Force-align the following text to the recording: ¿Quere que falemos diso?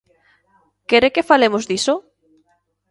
¿Quere 0.89 1.09
que 1.15 1.27
falemos 1.29 1.63
diso? 1.71 1.95